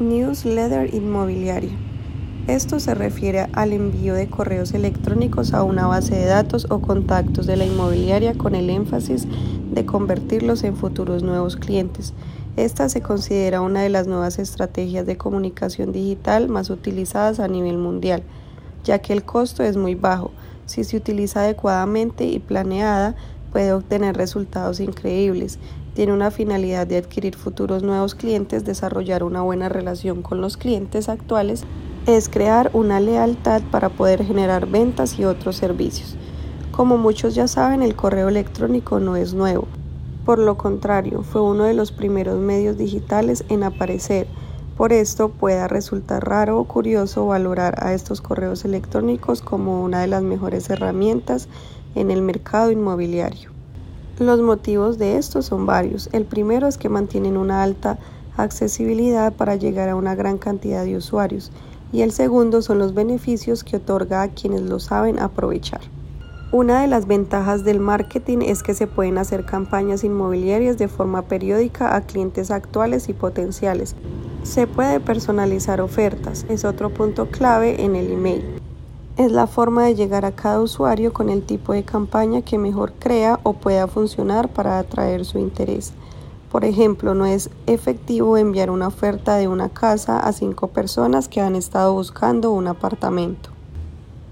Newsletter 0.00 0.94
inmobiliaria. 0.94 1.76
Esto 2.46 2.80
se 2.80 2.94
refiere 2.94 3.48
al 3.52 3.74
envío 3.74 4.14
de 4.14 4.30
correos 4.30 4.72
electrónicos 4.72 5.52
a 5.52 5.62
una 5.62 5.86
base 5.86 6.14
de 6.14 6.24
datos 6.24 6.66
o 6.70 6.80
contactos 6.80 7.46
de 7.46 7.58
la 7.58 7.66
inmobiliaria 7.66 8.32
con 8.32 8.54
el 8.54 8.70
énfasis 8.70 9.26
de 9.72 9.84
convertirlos 9.84 10.64
en 10.64 10.74
futuros 10.74 11.22
nuevos 11.22 11.56
clientes. 11.56 12.14
Esta 12.56 12.88
se 12.88 13.02
considera 13.02 13.60
una 13.60 13.82
de 13.82 13.90
las 13.90 14.06
nuevas 14.06 14.38
estrategias 14.38 15.04
de 15.04 15.18
comunicación 15.18 15.92
digital 15.92 16.48
más 16.48 16.70
utilizadas 16.70 17.38
a 17.38 17.46
nivel 17.46 17.76
mundial, 17.76 18.22
ya 18.84 19.00
que 19.00 19.12
el 19.12 19.22
costo 19.22 19.62
es 19.62 19.76
muy 19.76 19.96
bajo. 19.96 20.30
Si 20.64 20.82
se 20.82 20.96
utiliza 20.96 21.40
adecuadamente 21.40 22.24
y 22.24 22.38
planeada, 22.38 23.16
puede 23.52 23.74
obtener 23.74 24.16
resultados 24.16 24.80
increíbles 24.80 25.58
tiene 25.94 26.12
una 26.12 26.30
finalidad 26.30 26.86
de 26.86 26.96
adquirir 26.96 27.36
futuros 27.36 27.82
nuevos 27.82 28.14
clientes, 28.14 28.64
desarrollar 28.64 29.22
una 29.24 29.42
buena 29.42 29.68
relación 29.68 30.22
con 30.22 30.40
los 30.40 30.56
clientes 30.56 31.08
actuales, 31.08 31.64
es 32.06 32.28
crear 32.28 32.70
una 32.72 33.00
lealtad 33.00 33.62
para 33.70 33.88
poder 33.88 34.24
generar 34.24 34.66
ventas 34.66 35.18
y 35.18 35.24
otros 35.24 35.56
servicios. 35.56 36.16
Como 36.72 36.96
muchos 36.96 37.34
ya 37.34 37.48
saben, 37.48 37.82
el 37.82 37.94
correo 37.94 38.28
electrónico 38.28 39.00
no 39.00 39.16
es 39.16 39.34
nuevo. 39.34 39.66
Por 40.24 40.38
lo 40.38 40.56
contrario, 40.56 41.22
fue 41.22 41.42
uno 41.42 41.64
de 41.64 41.74
los 41.74 41.92
primeros 41.92 42.38
medios 42.38 42.78
digitales 42.78 43.44
en 43.48 43.64
aparecer. 43.64 44.26
Por 44.76 44.92
esto 44.92 45.28
pueda 45.28 45.68
resultar 45.68 46.26
raro 46.26 46.58
o 46.58 46.64
curioso 46.64 47.26
valorar 47.26 47.84
a 47.84 47.92
estos 47.92 48.20
correos 48.20 48.64
electrónicos 48.64 49.42
como 49.42 49.82
una 49.82 50.00
de 50.00 50.06
las 50.06 50.22
mejores 50.22 50.70
herramientas 50.70 51.48
en 51.94 52.10
el 52.10 52.22
mercado 52.22 52.70
inmobiliario. 52.70 53.59
Los 54.20 54.38
motivos 54.42 54.98
de 54.98 55.16
esto 55.16 55.40
son 55.40 55.64
varios. 55.64 56.10
El 56.12 56.26
primero 56.26 56.68
es 56.68 56.76
que 56.76 56.90
mantienen 56.90 57.38
una 57.38 57.62
alta 57.62 57.98
accesibilidad 58.36 59.32
para 59.32 59.56
llegar 59.56 59.88
a 59.88 59.96
una 59.96 60.14
gran 60.14 60.36
cantidad 60.36 60.84
de 60.84 60.98
usuarios 60.98 61.50
y 61.90 62.02
el 62.02 62.12
segundo 62.12 62.60
son 62.60 62.78
los 62.78 62.92
beneficios 62.92 63.64
que 63.64 63.78
otorga 63.78 64.20
a 64.20 64.28
quienes 64.28 64.60
lo 64.60 64.78
saben 64.78 65.18
aprovechar. 65.18 65.80
Una 66.52 66.82
de 66.82 66.86
las 66.86 67.06
ventajas 67.06 67.64
del 67.64 67.80
marketing 67.80 68.40
es 68.42 68.62
que 68.62 68.74
se 68.74 68.86
pueden 68.86 69.16
hacer 69.16 69.46
campañas 69.46 70.04
inmobiliarias 70.04 70.76
de 70.76 70.88
forma 70.88 71.22
periódica 71.22 71.96
a 71.96 72.02
clientes 72.02 72.50
actuales 72.50 73.08
y 73.08 73.14
potenciales. 73.14 73.96
Se 74.42 74.66
puede 74.66 75.00
personalizar 75.00 75.80
ofertas, 75.80 76.44
es 76.50 76.66
otro 76.66 76.90
punto 76.90 77.30
clave 77.30 77.82
en 77.82 77.96
el 77.96 78.12
email 78.12 78.59
es 79.20 79.32
la 79.32 79.46
forma 79.46 79.84
de 79.84 79.94
llegar 79.94 80.24
a 80.24 80.32
cada 80.32 80.62
usuario 80.62 81.12
con 81.12 81.28
el 81.28 81.42
tipo 81.42 81.74
de 81.74 81.82
campaña 81.82 82.40
que 82.40 82.56
mejor 82.56 82.94
crea 82.98 83.38
o 83.42 83.52
pueda 83.52 83.86
funcionar 83.86 84.48
para 84.48 84.78
atraer 84.78 85.26
su 85.26 85.38
interés. 85.38 85.92
Por 86.50 86.64
ejemplo, 86.64 87.14
no 87.14 87.26
es 87.26 87.50
efectivo 87.66 88.38
enviar 88.38 88.70
una 88.70 88.86
oferta 88.86 89.36
de 89.36 89.46
una 89.46 89.68
casa 89.68 90.20
a 90.20 90.32
cinco 90.32 90.68
personas 90.68 91.28
que 91.28 91.42
han 91.42 91.54
estado 91.54 91.92
buscando 91.92 92.50
un 92.50 92.66
apartamento. 92.66 93.50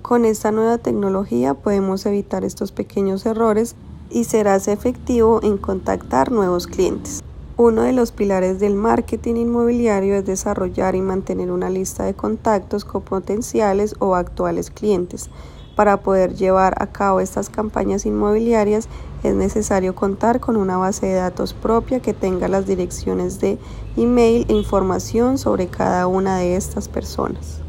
Con 0.00 0.24
esta 0.24 0.52
nueva 0.52 0.78
tecnología 0.78 1.52
podemos 1.52 2.06
evitar 2.06 2.42
estos 2.42 2.72
pequeños 2.72 3.26
errores 3.26 3.76
y 4.08 4.24
serás 4.24 4.68
efectivo 4.68 5.40
en 5.42 5.58
contactar 5.58 6.32
nuevos 6.32 6.66
clientes. 6.66 7.22
Uno 7.60 7.82
de 7.82 7.92
los 7.92 8.12
pilares 8.12 8.60
del 8.60 8.76
marketing 8.76 9.34
inmobiliario 9.34 10.14
es 10.14 10.24
desarrollar 10.24 10.94
y 10.94 11.02
mantener 11.02 11.50
una 11.50 11.70
lista 11.70 12.04
de 12.04 12.14
contactos 12.14 12.84
con 12.84 13.02
potenciales 13.02 13.96
o 13.98 14.14
actuales 14.14 14.70
clientes. 14.70 15.28
Para 15.74 16.00
poder 16.00 16.34
llevar 16.34 16.80
a 16.80 16.92
cabo 16.92 17.18
estas 17.18 17.50
campañas 17.50 18.06
inmobiliarias 18.06 18.88
es 19.24 19.34
necesario 19.34 19.96
contar 19.96 20.38
con 20.38 20.56
una 20.56 20.76
base 20.76 21.06
de 21.06 21.14
datos 21.14 21.52
propia 21.52 21.98
que 21.98 22.14
tenga 22.14 22.46
las 22.46 22.64
direcciones 22.64 23.40
de 23.40 23.58
email 23.96 24.46
e 24.48 24.52
información 24.52 25.36
sobre 25.36 25.66
cada 25.66 26.06
una 26.06 26.38
de 26.38 26.54
estas 26.54 26.88
personas. 26.88 27.60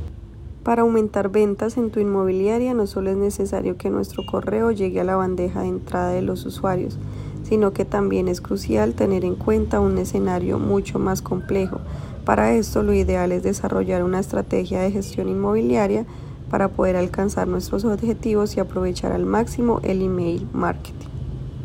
Para 0.62 0.84
aumentar 0.84 1.30
ventas 1.30 1.78
en 1.78 1.90
tu 1.90 2.00
inmobiliaria 2.00 2.76
no 2.76 2.86
solo 2.86 3.10
es 3.10 3.18
necesario 3.18 3.76
que 3.78 3.90
nuestro 3.90 4.24
correo 4.24 4.70
llegue 4.70 5.02
a 5.02 5.04
la 5.04 5.16
bandeja 5.16 5.62
de 5.62 5.70
entrada 5.70 6.12
de 6.12 6.22
los 6.22 6.46
usuarios, 6.46 7.00
sino 7.44 7.72
que 7.72 7.86
también 7.86 8.28
es 8.28 8.42
crucial 8.42 8.94
tener 8.94 9.26
en 9.26 9.36
cuenta 9.36 9.80
un 9.80 9.98
escenario 9.98 10.60
mucho 10.60 11.00
más 11.00 11.22
complejo. 11.22 11.80
Para 12.26 12.54
esto 12.54 12.84
lo 12.84 12.94
ideal 12.94 13.32
es 13.32 13.44
desarrollar 13.44 14.04
una 14.04 14.20
estrategia 14.20 14.82
de 14.82 14.92
gestión 14.92 15.30
inmobiliaria 15.30 16.06
para 16.50 16.70
poder 16.70 16.96
alcanzar 16.96 17.48
nuestros 17.48 17.86
objetivos 17.86 18.56
y 18.56 18.60
aprovechar 18.60 19.12
al 19.12 19.26
máximo 19.26 19.80
el 19.84 20.02
email 20.02 20.48
marketing. 20.54 21.19